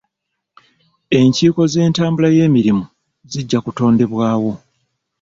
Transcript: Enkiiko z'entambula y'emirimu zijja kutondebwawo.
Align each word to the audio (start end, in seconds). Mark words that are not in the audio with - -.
Enkiiko 1.17 1.61
z'entambula 1.73 2.27
y'emirimu 2.37 2.83
zijja 3.31 3.59
kutondebwawo. 3.65 4.51